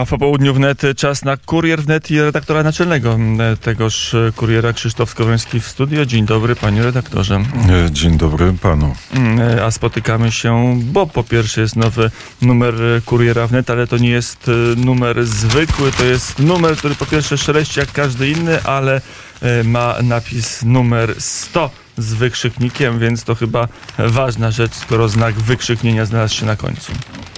A 0.00 0.06
po 0.06 0.18
południu 0.18 0.54
wnet 0.54 0.82
czas 0.96 1.24
na 1.24 1.36
kurier 1.36 1.82
wnet 1.82 2.10
i 2.10 2.20
redaktora 2.20 2.62
naczelnego 2.62 3.18
tegoż 3.60 4.16
kuriera 4.36 4.72
Krzysztof 4.72 5.10
Skowroński 5.10 5.60
w 5.60 5.68
studio. 5.68 6.06
Dzień 6.06 6.26
dobry 6.26 6.56
panie 6.56 6.82
redaktorze. 6.82 7.42
Dzień 7.90 8.18
dobry 8.18 8.52
panu. 8.52 8.94
A 9.64 9.70
spotykamy 9.70 10.32
się, 10.32 10.78
bo 10.82 11.06
po 11.06 11.22
pierwsze 11.22 11.60
jest 11.60 11.76
nowy 11.76 12.10
numer 12.42 12.74
kuriera 13.04 13.46
wnet, 13.46 13.70
ale 13.70 13.86
to 13.86 13.98
nie 13.98 14.10
jest 14.10 14.50
numer 14.76 15.26
zwykły, 15.26 15.92
to 15.92 16.04
jest 16.04 16.38
numer, 16.38 16.76
który 16.76 16.94
po 16.94 17.06
pierwsze 17.06 17.38
szeleści 17.38 17.80
jak 17.80 17.92
każdy 17.92 18.30
inny, 18.30 18.62
ale 18.62 19.00
ma 19.64 19.96
napis 20.02 20.62
numer 20.62 21.14
100 21.18 21.70
z 21.98 22.14
wykrzyknikiem, 22.14 22.98
więc 22.98 23.24
to 23.24 23.34
chyba 23.34 23.68
ważna 23.98 24.50
rzecz, 24.50 24.74
skoro 24.74 25.08
znak 25.08 25.34
wykrzyknienia 25.34 26.04
znalazł 26.04 26.34
się 26.34 26.46
na 26.46 26.56
końcu. 26.56 26.92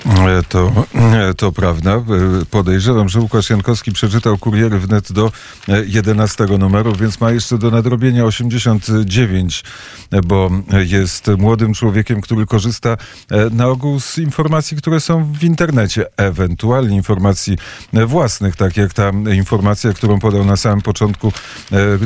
E, 0.06 0.42
to, 0.48 0.86
e, 0.94 1.34
to 1.34 1.52
prawda. 1.52 1.90
E, 1.92 2.04
podejrzewam, 2.50 3.08
że 3.08 3.20
Łukasz 3.20 3.50
Jankowski 3.50 3.92
przeczytał 3.92 4.38
kuriery 4.38 4.78
wnet 4.78 5.12
do 5.12 5.32
11 5.86 6.46
numeru, 6.58 6.94
więc 6.94 7.20
ma 7.20 7.30
jeszcze 7.30 7.58
do 7.58 7.70
nadrobienia 7.70 8.24
89, 8.24 9.64
bo 10.24 10.50
jest 10.86 11.30
młodym 11.38 11.74
człowiekiem, 11.74 12.20
który 12.20 12.46
korzysta 12.46 12.96
na 13.50 13.66
ogół 13.66 14.00
z 14.00 14.18
informacji, 14.18 14.76
które 14.76 15.00
są 15.00 15.32
w 15.32 15.44
internecie, 15.44 16.06
ewentualnie 16.16 16.96
informacji 16.96 17.58
własnych, 18.06 18.56
tak 18.56 18.76
jak 18.76 18.94
ta 18.94 19.10
informacja, 19.34 19.92
którą 19.92 20.18
podał 20.18 20.44
na 20.44 20.56
samym 20.56 20.82
początku 20.82 21.32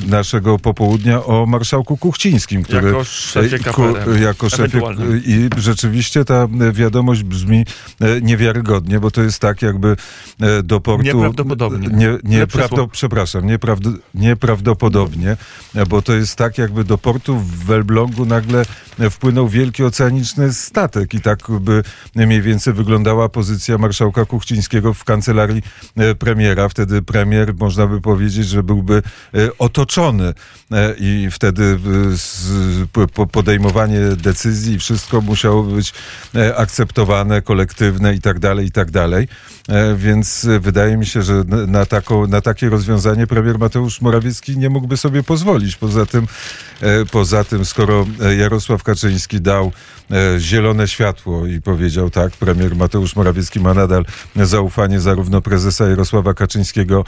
naszego 0.07 0.59
popołudnia 0.59 1.25
o 1.25 1.47
marszałku 1.47 1.97
Kuchcińskim, 1.97 2.63
który 2.63 2.87
jako 2.87 3.05
szefie 3.05 3.59
KPRM. 3.59 4.23
Jako 4.23 4.51
szefie, 4.51 4.81
I 5.27 5.49
rzeczywiście 5.57 6.25
ta 6.25 6.49
wiadomość 6.73 7.23
brzmi 7.23 7.65
niewiarygodnie, 8.23 9.01
bo 9.01 9.11
to 9.11 9.23
jest 9.23 9.39
tak 9.39 9.63
jakby 9.63 9.97
e, 10.41 10.63
do 10.63 10.81
portu... 10.81 11.05
Nieprawdopodobnie. 11.05 11.89
Nie, 11.89 12.19
nieprawdo, 12.25 12.89
przepraszam, 12.89 13.47
nieprawd, 13.47 13.83
nieprawdopodobnie, 14.15 15.37
e, 15.75 15.87
bo 15.87 16.03
to 16.03 16.13
jest 16.13 16.37
tak 16.37 16.59
jakby 16.59 16.85
do 16.85 16.99
portu 16.99 17.39
w 17.39 17.71
Elblągu 17.71 18.27
nagle 18.27 18.65
wpłynął 19.11 19.49
wielki 19.49 19.85
oceaniczny 19.85 20.53
statek 20.53 21.15
i 21.15 21.21
tak 21.21 21.39
by 21.61 21.83
mniej 22.15 22.43
więcej 22.43 22.73
wyglądała 22.73 23.29
pozycja 23.29 23.79
marszałka 23.79 24.25
Kuchcińskiego 24.25 24.95
w 24.95 25.05
kancelarii 25.05 25.63
premiera. 26.19 26.69
Wtedy 26.69 27.03
premier, 27.03 27.55
można 27.55 27.87
by 27.87 28.01
powiedzieć, 28.01 28.47
że 28.47 28.63
byłby 28.63 29.03
otoczony 29.59 30.35
i 30.99 31.29
wtedy 31.31 31.79
podejmowanie 33.33 34.01
decyzji, 34.01 34.79
wszystko 34.79 35.21
musiało 35.21 35.63
być 35.63 35.95
akceptowane 36.57 37.43
kolektywnie 37.73 38.15
i 38.15 38.21
tak 38.21 38.39
dalej, 38.39 38.67
i 38.67 38.71
tak 38.71 38.91
dalej. 38.91 39.29
E, 39.69 39.95
więc 39.97 40.47
wydaje 40.61 40.97
mi 40.97 41.07
się, 41.07 41.23
że 41.23 41.45
na, 41.67 41.87
taką, 41.87 42.27
na 42.27 42.41
takie 42.41 42.69
rozwiązanie 42.69 43.27
premier 43.27 43.59
Mateusz 43.59 44.01
Morawiecki 44.01 44.59
nie 44.59 44.71
mógłby 44.71 44.97
sobie 44.97 45.23
pozwolić. 45.23 45.77
Poza 45.77 46.07
tym, 46.07 46.27
e, 46.81 47.05
poza 47.05 47.45
tym 47.45 47.65
skoro 47.65 48.07
Jarosław 48.39 48.83
Kaczyński 48.83 49.41
dał 49.41 49.73
e, 50.11 50.41
zielone 50.41 50.89
światło 50.89 51.47
i 51.47 51.61
powiedział 51.61 52.11
tak, 52.11 52.33
premier 52.33 52.77
Mateusz 52.77 53.17
Morawiecki 53.17 53.61
ma 53.61 53.75
nadal 53.75 54.05
zaufanie 54.37 55.01
zarówno 55.01 55.41
prezesa 55.41 55.89
Jarosława 55.89 56.35
Kaczyńskiego, 56.35 57.05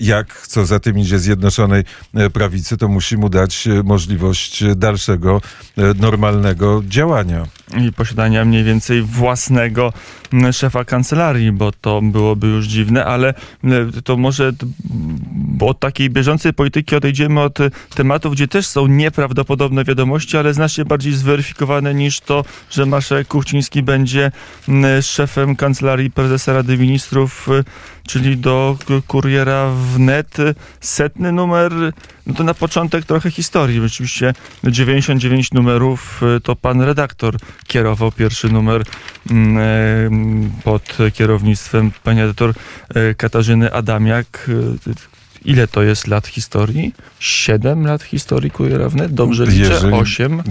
jak 0.00 0.46
co 0.46 0.66
za 0.66 0.80
tym 0.80 0.98
idzie 0.98 1.18
Zjednoczonej 1.18 1.84
Prawicy, 2.32 2.76
to 2.76 2.88
musi 2.88 3.16
mu 3.16 3.28
dać 3.28 3.68
możliwość 3.84 4.64
dalszego, 4.76 5.40
normalnego 5.96 6.82
działania. 6.88 7.46
I 7.80 7.92
posiadania 7.92 8.44
mniej 8.44 8.64
więcej 8.64 9.02
własnego 9.02 9.92
szefa 10.52 10.84
kancelarii, 10.84 11.52
bo 11.52 11.72
to 11.72 12.02
byłoby 12.02 12.46
już 12.46 12.66
dziwne, 12.66 13.04
ale 13.04 13.34
to 14.04 14.16
może 14.16 14.52
od 15.60 15.80
takiej 15.80 16.10
bieżącej 16.10 16.52
polityki 16.52 16.96
odejdziemy 16.96 17.40
od 17.40 17.58
tematów, 17.94 18.32
gdzie 18.32 18.48
też 18.48 18.66
są 18.66 18.86
nieprawdopodobne 18.86 19.84
wiadomości, 19.84 20.36
ale 20.36 20.54
znacznie 20.54 20.84
bardziej 20.84 21.12
zweryfikowane 21.12 21.94
niż 21.94 22.20
to, 22.20 22.44
że 22.70 22.86
marszałek 22.86 23.28
Kuchciński 23.28 23.82
będzie 23.82 24.32
szefem 25.02 25.56
kancelarii 25.56 26.10
prezesa 26.10 26.52
Rady 26.52 26.78
Ministrów, 26.78 27.48
czyli 28.06 28.36
do 28.36 28.78
kuriera 29.06 29.70
wnet. 29.70 30.36
Setny 30.80 31.32
numer, 31.32 31.72
no 32.26 32.34
to 32.34 32.44
na 32.44 32.54
początek 32.54 33.04
trochę 33.04 33.30
historii. 33.30 33.84
Oczywiście 33.84 34.34
99 34.64 35.52
numerów 35.52 36.20
to 36.42 36.56
pan 36.56 36.82
redaktor 36.82 37.36
kierował 37.66 38.12
pierwszy 38.12 38.48
numer 38.48 38.82
pod 40.64 40.96
kierownictwem 41.14 41.90
pani 42.02 42.20
editor 42.20 42.54
e, 42.94 43.14
Katarzyny 43.14 43.72
Adamiak. 43.72 44.50
E, 45.44 45.48
ile 45.48 45.68
to 45.68 45.82
jest 45.82 46.06
lat 46.06 46.26
historii? 46.26 46.94
Siedem 47.20 47.86
lat 47.86 48.02
historii 48.02 48.50
Kuriera 48.50 48.88
Wnet? 48.88 49.14
Dobrze 49.14 49.46
liczę? 49.46 49.58
Jeżeli, 49.58 49.94
Osiem? 49.94 50.42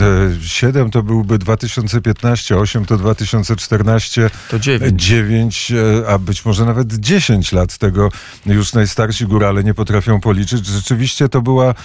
Siedem 0.41 0.91
to 0.91 1.03
byłby 1.03 1.37
2015, 1.37 2.57
osiem 2.57 2.85
to 2.85 2.97
2014. 2.97 4.29
To 4.49 4.59
dziewięć. 4.59 5.03
Dziewięć, 5.03 5.71
e, 5.71 6.09
a 6.09 6.17
być 6.17 6.45
może 6.45 6.65
nawet 6.65 6.93
dziesięć 6.93 7.51
lat 7.51 7.77
tego 7.77 8.09
już 8.45 8.73
najstarsi 8.73 9.25
górale 9.25 9.63
nie 9.63 9.73
potrafią 9.73 10.19
policzyć. 10.19 10.65
Rzeczywiście 10.65 11.29
to 11.29 11.41
była, 11.41 11.75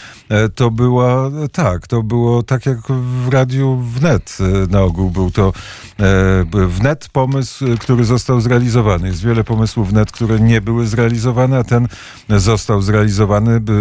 to 0.54 0.70
była, 0.70 1.30
tak, 1.52 1.86
to 1.86 2.02
było 2.02 2.42
tak 2.42 2.66
jak 2.66 2.78
w 3.24 3.28
radiu 3.28 3.76
wnet 3.76 4.38
na 4.70 4.80
ogół 4.80 5.10
był 5.10 5.30
to 5.30 5.52
wnet 6.68 7.08
pomysł, 7.12 7.64
który 7.80 8.04
został 8.04 8.40
zrealizowany. 8.40 9.08
Jest 9.08 9.24
wiele 9.24 9.44
pomysłów 9.44 9.90
wnet, 9.90 10.12
które 10.12 10.40
nie 10.40 10.60
były 10.60 10.86
zrealizowane, 10.86 11.58
a 11.58 11.64
ten 11.64 11.88
został 12.28 12.82
zrealizowany 12.82 12.97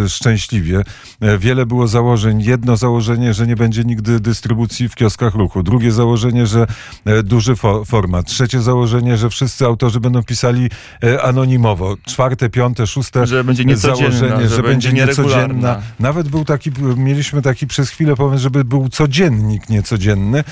szczęśliwie. 0.07 0.83
E, 1.21 1.37
wiele 1.37 1.65
było 1.65 1.87
założeń. 1.87 2.41
Jedno 2.41 2.77
założenie, 2.77 3.33
że 3.33 3.47
nie 3.47 3.55
będzie 3.55 3.83
nigdy 3.83 4.19
dystrybucji 4.19 4.89
w 4.89 4.95
kioskach 4.95 5.35
ruchu. 5.35 5.63
Drugie 5.63 5.91
założenie, 5.91 6.47
że 6.47 6.67
e, 7.05 7.23
duży 7.23 7.55
fo 7.55 7.85
format. 7.85 8.25
Trzecie 8.25 8.61
założenie, 8.61 9.17
że 9.17 9.29
wszyscy 9.29 9.65
autorzy 9.65 9.99
będą 9.99 10.23
pisali 10.23 10.69
e, 11.03 11.23
anonimowo. 11.23 11.97
Czwarte, 12.05 12.49
piąte, 12.49 12.87
szóste 12.87 13.27
że 13.27 13.43
będzie 13.43 13.77
założenie, 13.77 14.49
że, 14.49 14.55
że 14.55 14.63
będzie 14.63 14.93
niecodzienna. 14.93 15.81
Nawet 15.99 16.29
był 16.29 16.45
taki, 16.45 16.71
mieliśmy 16.97 17.41
taki 17.41 17.67
przez 17.67 17.89
chwilę 17.89 18.15
pomysł, 18.15 18.43
żeby 18.43 18.65
był 18.65 18.89
codziennik 18.89 19.69
niecodzienny. 19.69 20.43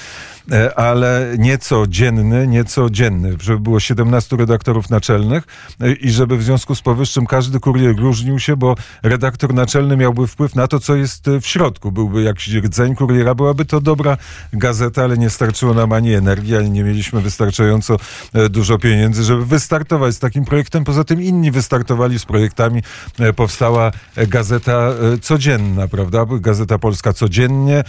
E, 0.52 0.80
ale 0.80 1.36
nieco 1.38 1.88
dzienny, 1.88 2.48
nieco 2.48 2.90
dzienny, 2.90 3.36
żeby 3.42 3.60
było 3.60 3.80
17 3.80 4.36
redaktorów 4.36 4.90
naczelnych 4.90 5.44
e, 5.82 5.92
i 5.94 6.12
żeby 6.12 6.38
w 6.38 6.44
związku 6.44 6.76
z 6.76 6.82
powyższym 6.82 7.26
każdy 7.26 7.60
kurier 7.60 7.96
różnił 7.96 8.40
się, 8.40 8.58
bo 8.58 8.76
redaktor 9.04 9.54
naczelny 9.54 9.98
miałby 9.98 10.28
wpływ 10.28 10.56
na 10.56 10.68
to, 10.68 10.80
co 10.80 10.96
jest 10.96 11.26
w 11.42 11.46
środku. 11.46 11.92
Byłby 11.92 12.24
jakiś 12.24 12.54
rdzeń 12.54 12.96
kuriera, 12.96 13.36
byłaby 13.36 13.66
to 13.66 13.82
dobra 13.82 14.18
gazeta, 14.54 15.04
ale 15.04 15.18
nie 15.18 15.30
starczyło 15.30 15.74
nam 15.74 15.92
ani 15.92 16.14
energii, 16.14 16.56
ani 16.56 16.70
nie 16.70 16.84
mieliśmy 16.84 17.22
wystarczająco 17.22 17.98
e, 18.34 18.50
dużo 18.50 18.78
pieniędzy, 18.78 19.24
żeby 19.24 19.46
wystartować 19.46 20.16
z 20.16 20.20
takim 20.20 20.46
projektem. 20.46 20.84
Poza 20.84 21.04
tym 21.04 21.22
inni 21.22 21.52
wystartowali 21.52 22.20
z 22.20 22.26
projektami. 22.26 22.82
Powstała 23.36 23.92
gazeta 24.28 24.90
codzienna, 25.22 25.88
prawda? 25.88 26.26
Gazeta 26.40 26.78
Polska 26.78 27.14
codziennie, 27.14 27.84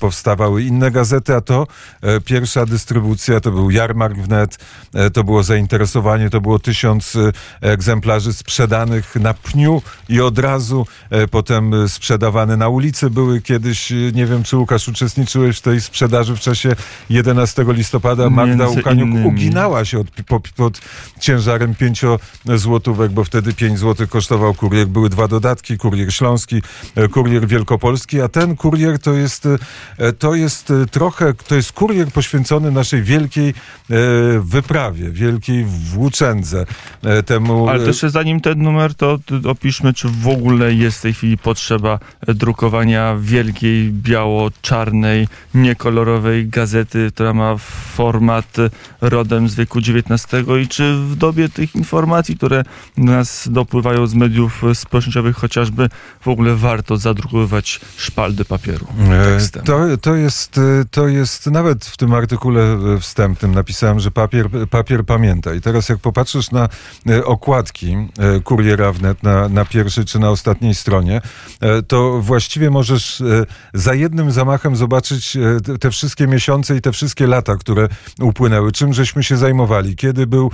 powstawały 0.00 0.62
inne 0.62 0.90
gazety, 0.90 1.34
a 1.34 1.40
to 1.40 1.66
E, 1.87 1.87
pierwsza 2.24 2.66
dystrybucja 2.66 3.40
to 3.40 3.50
był 3.50 3.70
jarmark 3.70 4.16
wnet, 4.16 4.58
e, 4.94 5.10
to 5.10 5.24
było 5.24 5.42
zainteresowanie, 5.42 6.30
to 6.30 6.40
było 6.40 6.58
tysiąc 6.58 7.16
e, 7.16 7.32
egzemplarzy 7.60 8.32
sprzedanych 8.32 9.16
na 9.16 9.34
pniu 9.34 9.82
i 10.08 10.20
od 10.20 10.38
razu 10.38 10.86
potem 11.30 11.88
sprzedawane 11.88 12.56
na 12.56 12.68
ulicy 12.68 13.10
były 13.10 13.40
kiedyś, 13.40 13.90
nie 14.14 14.26
wiem 14.26 14.42
czy 14.42 14.56
Łukasz 14.56 14.88
uczestniczyłeś 14.88 15.58
w 15.58 15.60
tej 15.60 15.80
sprzedaży 15.80 16.36
w 16.36 16.40
czasie 16.40 16.76
11 17.10 17.64
listopada. 17.68 18.30
Magda 18.30 18.68
Łukaniuk 18.68 19.26
uginała 19.26 19.84
się 19.84 19.98
od, 19.98 20.10
pod, 20.26 20.48
pod 20.48 20.80
ciężarem 21.20 21.74
5 21.74 22.02
złotówek, 22.54 23.12
bo 23.12 23.24
wtedy 23.24 23.54
5 23.54 23.78
złotych 23.78 24.08
kosztował 24.08 24.54
kurier. 24.54 24.86
Były 24.86 25.08
dwa 25.08 25.28
dodatki, 25.28 25.78
kurier 25.78 26.14
śląski, 26.14 26.62
kurier 27.12 27.46
wielkopolski, 27.46 28.20
a 28.20 28.28
ten 28.28 28.56
kurier 28.56 28.98
to 28.98 29.12
jest, 29.12 29.48
to 30.18 30.34
jest 30.34 30.72
trochę, 30.90 31.34
to 31.34 31.54
jest 31.54 31.72
kurier 31.78 32.12
poświęcony 32.12 32.70
naszej 32.70 33.02
wielkiej 33.02 33.48
e, 33.48 33.54
wyprawie, 34.40 35.10
wielkiej 35.10 35.64
włóczędze. 35.64 36.66
E, 37.02 37.22
temu... 37.22 37.68
Ale 37.68 37.84
też 37.84 38.00
zanim 38.00 38.40
ten 38.40 38.62
numer, 38.62 38.94
to 38.94 39.18
opiszmy, 39.44 39.92
czy 39.94 40.08
w 40.08 40.28
ogóle 40.28 40.74
jest 40.74 40.98
w 40.98 41.02
tej 41.02 41.14
chwili 41.14 41.38
potrzeba 41.38 41.98
drukowania 42.26 43.16
wielkiej, 43.20 43.90
biało-czarnej, 43.92 45.28
niekolorowej 45.54 46.48
gazety, 46.48 47.10
która 47.14 47.34
ma 47.34 47.56
format 47.94 48.56
rodem 49.00 49.48
z 49.48 49.54
wieku 49.54 49.78
XIX 49.78 50.46
i 50.62 50.68
czy 50.68 50.94
w 50.94 51.16
dobie 51.16 51.48
tych 51.48 51.74
informacji, 51.74 52.36
które 52.36 52.64
do 52.96 53.04
nas 53.04 53.48
dopływają 53.50 54.06
z 54.06 54.14
mediów 54.14 54.62
społecznościowych 54.74 55.36
chociażby, 55.36 55.88
w 56.20 56.28
ogóle 56.28 56.54
warto 56.54 56.96
zadrukowywać 56.96 57.80
szpaldy 57.96 58.44
papieru 58.44 58.86
tekstem? 59.08 59.64
To, 59.64 59.96
to, 60.00 60.14
jest, 60.14 60.60
to 60.90 61.08
jest 61.08 61.46
nawet 61.46 61.67
nawet 61.68 61.84
w 61.84 61.96
tym 61.96 62.14
artykule 62.14 62.78
wstępnym 63.00 63.54
napisałem, 63.54 64.00
że 64.00 64.10
papier, 64.10 64.48
papier 64.70 65.04
pamięta. 65.04 65.54
I 65.54 65.60
teraz 65.60 65.88
jak 65.88 65.98
popatrzysz 65.98 66.50
na 66.50 66.68
okładki 67.24 67.96
Kuriera 68.44 68.92
wnet 68.92 69.22
na, 69.22 69.48
na 69.48 69.64
pierwszej 69.64 70.04
czy 70.04 70.18
na 70.18 70.30
ostatniej 70.30 70.74
stronie, 70.74 71.20
to 71.88 72.20
właściwie 72.20 72.70
możesz 72.70 73.22
za 73.74 73.94
jednym 73.94 74.32
zamachem 74.32 74.76
zobaczyć 74.76 75.36
te 75.80 75.90
wszystkie 75.90 76.26
miesiące 76.26 76.76
i 76.76 76.80
te 76.80 76.92
wszystkie 76.92 77.26
lata, 77.26 77.56
które 77.56 77.88
upłynęły. 78.20 78.72
Czym 78.72 78.92
żeśmy 78.92 79.22
się 79.22 79.36
zajmowali? 79.36 79.96
Kiedy 79.96 80.26
był, 80.26 80.50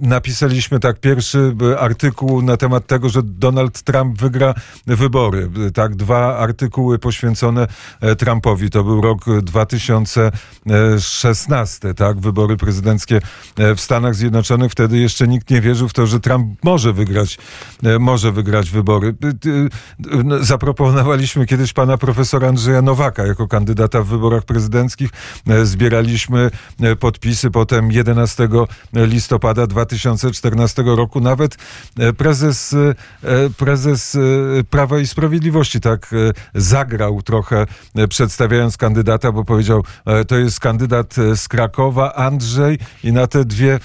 napisaliśmy 0.00 0.80
tak 0.80 1.00
pierwszy 1.00 1.56
artykuł 1.78 2.42
na 2.42 2.56
temat 2.56 2.86
tego, 2.86 3.08
że 3.08 3.22
Donald 3.22 3.82
Trump 3.82 4.20
wygra 4.20 4.54
wybory. 4.86 5.50
Tak, 5.74 5.96
dwa 5.96 6.36
artykuły 6.36 6.98
poświęcone 6.98 7.66
e, 8.00 8.16
Trumpowi. 8.16 8.70
To 8.70 8.84
był 8.84 9.00
rok 9.00 9.24
2016, 10.66 11.94
tak, 11.94 12.20
wybory 12.20 12.56
prezydenckie 12.56 13.20
e, 13.58 13.74
w 13.74 13.80
Stanach 13.80 14.14
Zjednoczonych. 14.14 14.72
Wtedy 14.72 14.98
jeszcze 14.98 15.28
nikt 15.28 15.50
nie 15.50 15.60
wierzył 15.60 15.88
w 15.88 15.92
to, 15.92 16.06
że 16.06 16.20
Trump 16.20 16.64
może 16.64 16.92
wygrać, 16.92 17.38
e, 17.84 17.98
może 17.98 18.32
wygrać 18.32 18.70
wybory. 18.70 19.14
No, 20.24 20.44
zaproponowaliśmy 20.44 21.46
kiedyś 21.46 21.72
pana 21.72 21.98
profesora 21.98 22.48
Andrzeja 22.48 22.82
Nowaka 22.82 23.26
jako 23.26 23.48
kandydata 23.48 24.02
w 24.02 24.06
wyborach 24.06 24.44
prezydenckich. 24.44 25.10
Zbieraliśmy 25.62 26.50
podpisy 27.00 27.50
potem 27.50 27.92
11 27.92 28.48
listopada 28.92 29.66
2014 29.66 30.82
roku. 30.82 31.20
Nawet 31.20 31.56
prezes, 32.16 32.76
prezes 33.56 34.16
Prawa 34.70 34.98
i 34.98 35.06
Sprawiedliwości 35.06 35.80
tak 35.80 36.10
zagrał 36.54 37.22
trochę 37.22 37.66
e, 37.94 38.08
przedstawiając 38.08 38.76
kandydata, 38.76 39.32
bo 39.32 39.44
powiedział, 39.44 39.84
e, 40.06 40.19
to 40.24 40.36
jest 40.38 40.60
kandydat 40.60 41.18
e, 41.18 41.36
z 41.36 41.48
Krakowa, 41.48 42.14
Andrzej 42.14 42.78
i 43.04 43.12
na 43.12 43.26
te 43.26 43.44
dwie 43.44 43.78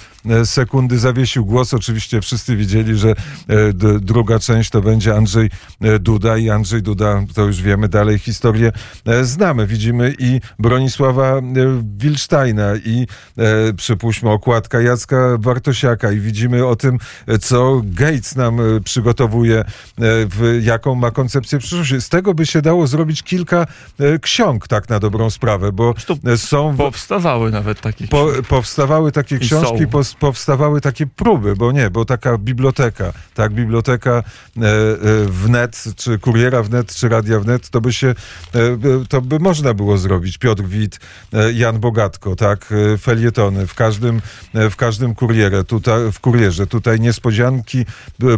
sekundy 0.44 0.98
zawiesił 0.98 1.46
głos. 1.46 1.74
Oczywiście 1.74 2.20
wszyscy 2.20 2.56
wiedzieli, 2.56 2.98
że 2.98 3.14
druga 4.00 4.38
część 4.38 4.70
to 4.70 4.82
będzie 4.82 5.14
Andrzej 5.14 5.50
Duda 6.00 6.36
i 6.36 6.50
Andrzej 6.50 6.82
Duda, 6.82 7.22
to 7.34 7.42
już 7.42 7.62
wiemy, 7.62 7.88
dalej 7.88 8.18
historię 8.18 8.72
znamy. 9.22 9.66
Widzimy 9.66 10.14
i 10.18 10.40
Bronisława 10.58 11.40
Wilsteina 11.98 12.76
i 12.84 13.06
przypuśćmy 13.76 14.30
okładka 14.30 14.80
Jacka 14.80 15.16
Wartosiaka 15.38 16.12
i 16.12 16.20
widzimy 16.20 16.66
o 16.66 16.76
tym, 16.76 16.98
co 17.40 17.82
Gates 17.84 18.36
nam 18.36 18.60
przygotowuje, 18.84 19.64
jaką 20.60 20.94
ma 20.94 21.10
koncepcję 21.10 21.58
przyszłości. 21.58 22.00
Z 22.00 22.08
tego 22.08 22.34
by 22.34 22.46
się 22.46 22.62
dało 22.62 22.86
zrobić 22.86 23.22
kilka 23.22 23.66
e, 24.00 24.18
ksiąg, 24.18 24.68
tak 24.68 24.88
na 24.88 25.00
dobrą 25.00 25.30
sprawę, 25.30 25.72
bo 25.72 25.94
e, 26.25 26.25
są... 26.36 26.76
Powstawały 26.76 27.50
nawet 27.50 27.80
takie 27.80 28.08
po, 28.08 28.28
Powstawały 28.48 29.12
takie 29.12 29.38
książki, 29.38 29.86
po, 29.86 30.00
powstawały 30.18 30.80
takie 30.80 31.06
próby, 31.06 31.56
bo 31.56 31.72
nie, 31.72 31.90
bo 31.90 32.04
taka 32.04 32.38
biblioteka, 32.38 33.12
tak, 33.34 33.52
biblioteka 33.52 34.10
e, 34.12 34.22
wnet, 35.26 35.84
czy 35.96 36.18
kuriera 36.18 36.62
wnet, 36.62 36.94
czy 36.94 37.08
radia 37.08 37.40
wnet, 37.40 37.70
to 37.70 37.80
by 37.80 37.92
się, 37.92 38.14
to 39.08 39.20
by 39.20 39.38
można 39.38 39.74
było 39.74 39.98
zrobić. 39.98 40.38
Piotr 40.38 40.62
Wit, 40.62 41.00
Jan 41.54 41.80
Bogatko, 41.80 42.36
tak, 42.36 42.74
felietony 43.00 43.66
w 43.66 43.74
każdym, 43.74 44.20
w 44.54 44.76
każdym 44.76 45.14
kurierze, 45.14 45.64
tutaj, 45.64 46.12
w 46.12 46.20
kurierze. 46.20 46.66
Tutaj 46.66 47.00
niespodzianki 47.00 47.84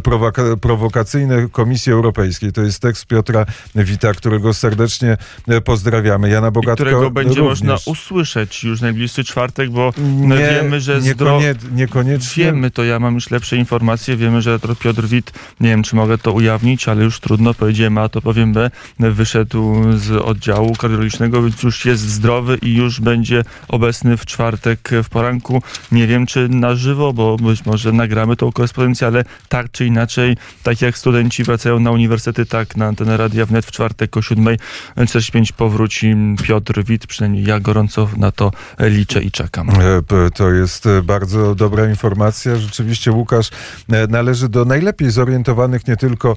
prowoka, 0.03 0.43
prowokacyjne 0.61 1.49
Komisji 1.49 1.93
Europejskiej. 1.93 2.53
To 2.53 2.63
jest 2.63 2.83
tekst 2.83 3.07
Piotra 3.07 3.47
Wita, 3.75 4.15
którego 4.15 4.55
serdecznie 4.55 5.17
e, 5.49 5.61
pozdrawiamy. 5.61 6.31
Jana 6.31 6.51
Bogatko 6.51 6.85
I 6.85 6.87
którego 6.87 7.11
będzie 7.11 7.41
również. 7.41 7.61
można 7.61 7.68
usłyszeć 7.87 8.65
już 8.65 8.81
najbliższy 8.81 9.25
czwartek, 9.25 9.71
bo 9.71 9.93
nie, 9.99 10.37
wiemy, 10.37 10.81
że 10.81 11.01
niekonie, 11.01 11.55
niekoniecznie. 11.73 12.45
Wiemy 12.45 12.71
to, 12.71 12.85
ja 12.85 12.99
mam 12.99 13.15
już 13.15 13.31
lepsze 13.31 13.57
informacje, 13.57 14.17
wiemy, 14.17 14.43
że 14.43 14.59
Piotr 14.81 15.07
Wit, 15.07 15.33
nie 15.61 15.69
wiem, 15.69 15.83
czy 15.83 15.97
mogę 15.97 16.19
to 16.19 16.33
ujawnić, 16.33 16.89
ale 16.89 17.05
już 17.05 17.21
trudno, 17.21 17.55
powiedziałem 17.55 17.99
A, 17.99 18.09
to 18.09 18.23
powiem 18.23 18.53
B, 18.53 18.71
wyszedł 18.99 19.75
z 19.97 20.11
oddziału 20.11 20.75
kardiologicznego, 20.75 21.43
więc 21.43 21.63
już 21.63 21.85
jest 21.85 22.03
zdrowy 22.03 22.59
i 22.63 22.75
już 22.75 23.01
będzie 23.01 23.45
obecny 23.69 24.17
w 24.17 24.27
czwartek 24.27 24.91
w 25.05 25.09
poranku. 25.09 25.63
Nie 25.93 26.07
wiem, 26.07 26.27
czy 26.27 26.49
na 26.49 26.75
żywo, 26.75 27.13
bo 27.13 27.37
być 27.37 27.67
może 27.67 27.93
nagramy 27.93 28.37
tą 28.37 28.53
korespondencję, 28.53 29.07
ale 29.07 29.25
tak 29.49 29.71
czy 29.71 29.87
inaczej, 29.87 30.37
tak 30.63 30.83
jak 30.83 30.99
studenci 30.99 31.45
wracają 31.45 31.81
na 31.81 31.91
uniwersytety, 31.91 32.47
tak 32.47 32.77
na 32.77 32.87
antenę 32.87 33.17
Radia 33.17 33.47
Wnet 33.47 33.67
w 33.67 33.71
czwartek 33.71 34.17
o 34.17 34.21
7.45 34.21 35.53
powróci 35.53 36.15
Piotr 36.43 36.85
Wit. 36.85 37.07
Przynajmniej 37.07 37.45
ja 37.45 37.58
gorąco 37.61 38.09
na 38.17 38.33
to 38.33 38.51
liczę 38.79 39.23
i 39.23 39.31
czekam. 39.31 39.71
E, 39.71 40.31
to 40.35 40.51
jest 40.51 40.87
e, 40.87 41.03
bardzo 41.03 41.55
dobra 41.55 41.89
informacja. 41.89 42.57
Rzeczywiście 42.57 43.13
Łukasz 43.13 43.51
e, 43.93 44.07
należy 44.07 44.49
do 44.49 44.65
najlepiej 44.65 45.11
zorientowanych, 45.11 45.89
nie 45.89 45.97
tylko 45.97 46.37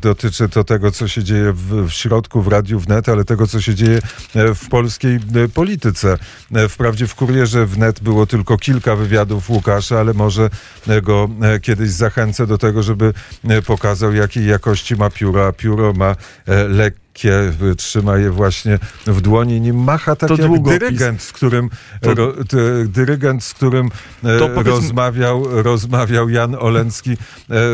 dotyczy 0.00 0.48
to 0.48 0.64
tego, 0.64 0.90
co 0.90 1.08
się 1.08 1.24
dzieje 1.24 1.52
w, 1.52 1.86
w 1.88 1.90
środku, 1.90 2.42
w 2.42 2.48
Radiu 2.48 2.80
Wnet, 2.80 3.08
ale 3.08 3.24
tego, 3.24 3.46
co 3.46 3.60
się 3.60 3.74
dzieje 3.74 4.00
w 4.34 4.68
polskiej 4.68 5.20
polityce. 5.54 6.18
Wprawdzie 6.68 7.06
w 7.06 7.14
Kurierze 7.14 7.66
Wnet 7.66 8.00
było 8.00 8.26
tylko 8.26 8.58
kilka 8.58 8.96
wywiadów 8.96 9.50
Łukasza, 9.50 10.00
ale 10.00 10.14
może 10.14 10.50
go 11.02 11.28
kiedyś 11.62 11.90
zachęcę 11.90 12.46
do 12.46 12.58
tego, 12.58 12.82
żeby 12.82 13.14
pokazał, 13.66 14.14
jakiej 14.14 14.46
jakości 14.46 14.96
ma 14.96 15.10
pióro, 15.10 15.46
a 15.46 15.52
pióro 15.52 15.92
ma 15.92 16.16
lekkie 16.68 17.01
trzyma 17.76 18.16
je 18.16 18.30
właśnie 18.30 18.78
w 19.06 19.20
dłoni, 19.20 19.60
nim 19.60 19.76
macha 19.76 20.16
tak 20.16 20.28
to 20.28 20.36
jak 20.36 20.46
długopis. 20.46 20.78
dyrygent, 20.78 21.22
z 21.22 21.32
którym, 21.32 21.70
to... 22.00 22.14
ro, 22.14 22.32
dyrygent, 22.86 23.44
z 23.44 23.54
którym 23.54 23.90
e, 24.24 24.62
rozmawiał, 24.62 25.62
rozmawiał 25.62 26.28
Jan 26.28 26.54
Olencki 26.54 27.10
e, 27.10 27.16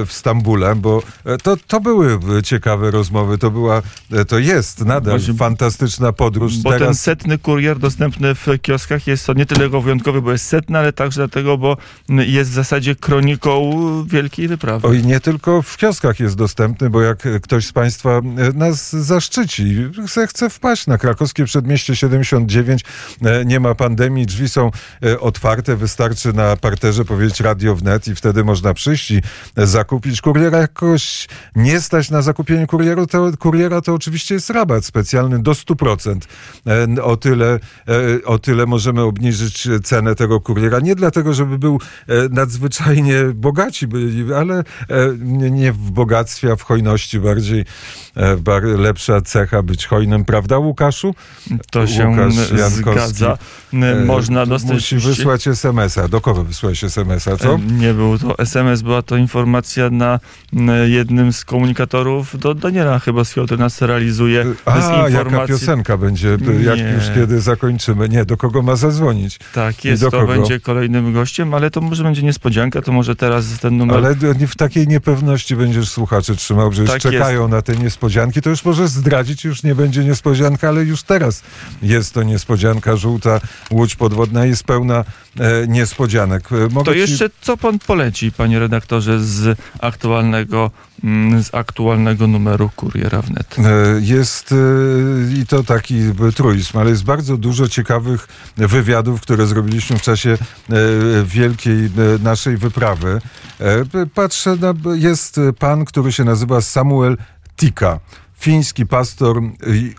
w 0.06 0.12
Stambule, 0.12 0.76
bo 0.76 1.02
e, 1.24 1.38
to, 1.38 1.56
to 1.66 1.80
były 1.80 2.18
ciekawe 2.42 2.90
rozmowy, 2.90 3.38
to 3.38 3.50
była, 3.50 3.82
to 4.28 4.38
jest 4.38 4.84
nadal 4.84 5.18
właśnie, 5.18 5.34
fantastyczna 5.34 6.12
podróż. 6.12 6.58
Bo 6.58 6.70
Teraz... 6.70 6.86
ten 6.86 6.94
setny 6.94 7.38
kurier 7.38 7.78
dostępny 7.78 8.34
w 8.34 8.46
kioskach 8.62 9.06
jest 9.06 9.26
to 9.26 9.32
nie 9.32 9.46
tylko 9.46 9.80
wyjątkowy, 9.80 10.22
bo 10.22 10.32
jest 10.32 10.46
setny, 10.46 10.78
ale 10.78 10.92
także 10.92 11.20
dlatego, 11.20 11.58
bo 11.58 11.76
jest 12.08 12.50
w 12.50 12.54
zasadzie 12.54 12.96
kroniką 12.96 13.70
wielkiej 14.06 14.48
wyprawy. 14.48 14.88
Oj, 14.88 15.04
nie 15.04 15.20
tylko 15.20 15.62
w 15.62 15.76
kioskach 15.76 16.20
jest 16.20 16.36
dostępny, 16.36 16.90
bo 16.90 17.02
jak 17.02 17.18
ktoś 17.42 17.66
z 17.66 17.72
Państwa 17.72 18.20
nas 18.54 18.92
zaszczycił 18.92 19.27
szczyci. 19.28 19.76
Chce 20.28 20.50
wpaść 20.50 20.86
na 20.86 20.98
krakowskie 20.98 21.44
przedmieście 21.44 21.96
79. 21.96 22.84
E, 23.22 23.44
nie 23.44 23.60
ma 23.60 23.74
pandemii, 23.74 24.26
drzwi 24.26 24.48
są 24.48 24.70
e, 25.02 25.20
otwarte. 25.20 25.76
Wystarczy 25.76 26.32
na 26.32 26.56
parterze 26.56 27.04
powiedzieć 27.04 27.40
Radio 27.40 27.74
Wnet 27.74 28.08
i 28.08 28.14
wtedy 28.14 28.44
można 28.44 28.74
przyjść 28.74 29.10
i 29.10 29.20
zakupić 29.56 30.20
kuriera. 30.20 30.58
Jakoś 30.58 31.28
nie 31.56 31.80
stać 31.80 32.10
na 32.10 32.22
zakupienie 32.22 32.66
kurieru, 32.66 33.06
to, 33.06 33.30
kuriera 33.38 33.80
to 33.80 33.94
oczywiście 33.94 34.34
jest 34.34 34.50
rabat 34.50 34.84
specjalny 34.84 35.42
do 35.42 35.52
100%. 35.52 36.18
E, 36.66 37.02
o 37.02 37.16
tyle, 37.16 37.58
o 38.24 38.38
tyle 38.38 38.66
możemy 38.66 39.02
obniżyć 39.02 39.68
cenę 39.84 40.14
tego 40.14 40.40
kuriera. 40.40 40.80
Nie 40.80 40.94
dlatego, 40.94 41.34
żeby 41.34 41.58
był 41.58 41.80
nadzwyczajnie 42.30 43.24
bogaci 43.34 43.86
byli, 43.86 44.34
ale 44.34 44.64
nie 45.50 45.72
w 45.72 45.90
bogactwie, 45.90 46.52
a 46.52 46.56
w 46.56 46.62
hojności 46.62 47.20
bardziej 47.20 47.64
lepsza 48.62 49.17
cecha 49.22 49.62
być 49.62 49.86
hojnym, 49.86 50.24
prawda 50.24 50.58
Łukaszu? 50.58 51.14
To 51.70 51.86
się 51.86 52.14
zgadza. 52.68 53.38
E, 53.72 54.04
Można 54.04 54.46
dostać... 54.46 54.72
Musi 54.72 54.96
wysłać 54.96 55.48
SMS-a. 55.48 56.08
Do 56.08 56.20
kogo 56.20 56.44
wysłać 56.44 56.84
SMS-a, 56.84 57.36
co? 57.36 57.54
E, 57.54 57.58
nie 57.58 57.94
był 57.94 58.18
to 58.18 58.38
SMS, 58.38 58.82
była 58.82 59.02
to 59.02 59.16
informacja 59.16 59.90
na 59.90 60.20
jednym 60.86 61.32
z 61.32 61.44
komunikatorów 61.44 62.38
do 62.38 62.54
Daniela 62.54 62.98
chyba, 62.98 63.24
z 63.24 63.30
który 63.30 63.56
nas 63.56 63.82
realizuje. 63.82 64.46
A, 64.64 65.08
jaka 65.08 65.46
piosenka 65.46 65.96
będzie, 65.96 66.28
jak 66.60 66.78
nie. 66.78 66.92
już 66.92 67.04
kiedy 67.14 67.40
zakończymy. 67.40 68.08
Nie, 68.08 68.24
do 68.24 68.36
kogo 68.36 68.62
ma 68.62 68.76
zadzwonić? 68.76 69.38
Tak, 69.54 69.84
jest, 69.84 70.02
to 70.02 70.10
kogo? 70.10 70.26
będzie 70.26 70.60
kolejnym 70.60 71.12
gościem, 71.12 71.54
ale 71.54 71.70
to 71.70 71.80
może 71.80 72.02
będzie 72.02 72.22
niespodzianka, 72.22 72.82
to 72.82 72.92
może 72.92 73.16
teraz 73.16 73.58
ten 73.58 73.76
numer... 73.76 73.96
Ale 73.96 74.14
w 74.46 74.56
takiej 74.56 74.88
niepewności 74.88 75.56
będziesz 75.56 75.88
słuchaczy 75.88 76.36
trzymał, 76.36 76.72
że 76.72 76.82
już 76.82 76.90
tak 76.90 77.00
czekają 77.00 77.40
jest. 77.40 77.52
na 77.52 77.62
te 77.62 77.76
niespodzianki, 77.76 78.42
to 78.42 78.50
już 78.50 78.64
może 78.64 78.88
zdradzić, 79.08 79.44
już 79.44 79.62
nie 79.62 79.74
będzie 79.74 80.04
niespodzianka, 80.04 80.68
ale 80.68 80.84
już 80.84 81.02
teraz 81.02 81.42
jest 81.82 82.14
to 82.14 82.22
niespodzianka. 82.22 82.96
Żółta 82.96 83.40
łódź 83.70 83.96
podwodna 83.96 84.46
jest 84.46 84.64
pełna 84.64 85.04
e, 85.40 85.66
niespodzianek. 85.68 86.52
E, 86.52 86.54
mogę 86.54 86.84
to 86.84 86.94
ci... 86.94 87.00
jeszcze 87.00 87.30
co 87.40 87.56
pan 87.56 87.78
poleci, 87.78 88.32
panie 88.32 88.58
redaktorze, 88.58 89.24
z 89.24 89.58
aktualnego 89.80 90.70
mm, 91.04 91.42
z 91.42 91.54
aktualnego 91.54 92.26
numeru 92.26 92.70
Kuriera 92.76 93.22
Wnet. 93.22 93.56
E, 93.58 93.62
jest 94.00 94.54
i 95.40 95.46
to 95.46 95.64
taki 95.64 95.94
truizm, 96.34 96.78
ale 96.78 96.90
jest 96.90 97.04
bardzo 97.04 97.36
dużo 97.36 97.68
ciekawych 97.68 98.28
wywiadów, 98.56 99.20
które 99.20 99.46
zrobiliśmy 99.46 99.98
w 99.98 100.02
czasie 100.02 100.38
wielkiej 101.24 101.90
naszej 102.22 102.56
wyprawy. 102.56 103.20
Patrzę, 104.14 104.56
na, 104.56 104.74
jest 104.94 105.40
pan, 105.58 105.84
który 105.84 106.12
się 106.12 106.24
nazywa 106.24 106.60
Samuel 106.60 107.16
Tika 107.56 108.00
fiński 108.38 108.86
pastor 108.86 109.42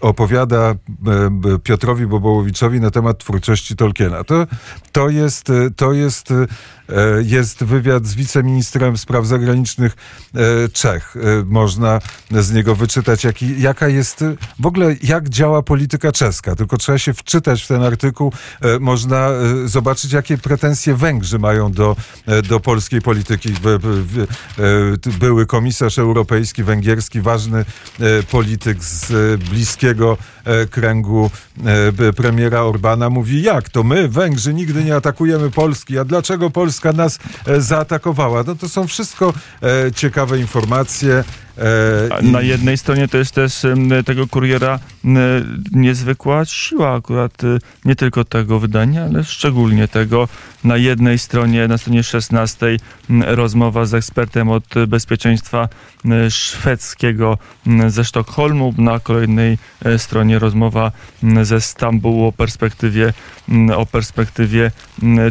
opowiada 0.01 0.75
Piotrowi 1.63 2.07
Bobołowiczowi 2.07 2.79
na 2.79 2.91
temat 2.91 3.17
twórczości 3.17 3.75
Tolkiena. 3.75 4.23
To, 4.23 4.47
to, 4.91 5.09
jest, 5.09 5.47
to 5.75 5.93
jest, 5.93 6.33
jest 7.23 7.63
wywiad 7.63 8.05
z 8.05 8.15
wiceministrem 8.15 8.97
spraw 8.97 9.25
zagranicznych 9.25 9.95
Czech. 10.73 11.15
Można 11.45 11.99
z 12.31 12.51
niego 12.53 12.75
wyczytać, 12.75 13.23
jaki, 13.23 13.61
jaka 13.61 13.87
jest 13.87 14.23
w 14.59 14.65
ogóle, 14.65 14.95
jak 15.03 15.29
działa 15.29 15.61
polityka 15.61 16.11
czeska. 16.11 16.55
Tylko 16.55 16.77
trzeba 16.77 16.97
się 16.97 17.13
wczytać 17.13 17.63
w 17.63 17.67
ten 17.67 17.83
artykuł. 17.83 18.33
Można 18.79 19.29
zobaczyć, 19.65 20.11
jakie 20.11 20.37
pretensje 20.37 20.95
Węgrzy 20.95 21.39
mają 21.39 21.71
do, 21.71 21.95
do 22.49 22.59
polskiej 22.59 23.01
polityki. 23.01 23.53
Były 25.19 25.45
komisarz 25.45 25.99
europejski, 25.99 26.63
węgierski, 26.63 27.21
ważny 27.21 27.65
polityk 28.31 28.83
z 28.83 29.11
e, 29.11 29.37
bliskiego 29.37 30.17
e, 30.45 30.65
kręgu 30.65 31.31
e, 31.99 32.13
premiera 32.13 32.61
Orbana 32.61 33.09
mówi, 33.09 33.41
jak 33.41 33.69
to 33.69 33.83
my, 33.83 34.07
Węgrzy, 34.07 34.53
nigdy 34.53 34.83
nie 34.83 34.95
atakujemy 34.95 35.51
Polski, 35.51 35.99
a 35.99 36.05
dlaczego 36.05 36.49
Polska 36.49 36.78
nas 36.85 37.19
zaatakowała? 37.57 38.43
No 38.47 38.55
to 38.55 38.69
są 38.69 38.87
wszystko 38.87 39.33
ciekawe 39.95 40.39
informacje. 40.39 41.23
Na 42.21 42.41
jednej 42.41 42.77
stronie 42.77 43.07
to 43.07 43.17
jest 43.17 43.35
też 43.35 43.65
tego 44.05 44.27
kuriera 44.27 44.79
niezwykła 45.71 46.45
siła 46.45 46.95
akurat 46.95 47.41
nie 47.85 47.95
tylko 47.95 48.25
tego 48.25 48.59
wydania, 48.59 49.03
ale 49.03 49.23
szczególnie 49.23 49.87
tego. 49.87 50.27
Na 50.63 50.77
jednej 50.77 51.19
stronie, 51.19 51.67
na 51.67 51.77
stronie 51.77 52.03
16 52.03 52.77
rozmowa 53.09 53.85
z 53.85 53.93
ekspertem 53.93 54.49
od 54.49 54.63
bezpieczeństwa 54.87 55.69
szwedzkiego 56.29 57.37
ze 57.87 58.05
Sztokholmu, 58.05 58.73
na 58.77 58.99
kolejnej 58.99 59.57
e, 59.85 59.99
stronie 59.99 60.39
rozmowa 60.39 60.91
ze 61.41 61.61
Stambułu 61.61 62.27
o 62.27 62.31
perspektywie, 62.31 63.13
o 63.75 63.85
perspektywie 63.85 64.71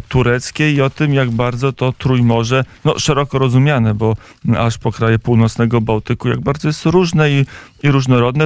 tureckiej 0.09 0.75
i 0.75 0.83
o 0.83 0.91
tym, 0.91 1.15
jak 1.15 1.31
bardzo 1.31 1.73
to 1.73 1.93
Trójmorze, 1.93 2.65
no 2.85 2.99
szeroko 2.99 3.39
rozumiane, 3.39 3.95
bo 3.95 4.17
aż 4.59 4.79
po 4.79 4.93
kraje 4.93 5.19
północnego 5.19 5.81
Bałtyku, 5.81 6.29
jak 6.29 6.41
bardzo 6.41 6.69
jest 6.69 6.87
różne 6.87 7.31
i, 7.31 7.47
i 7.83 7.91
różnorodne. 7.91 8.29